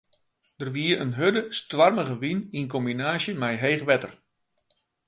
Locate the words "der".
0.59-0.69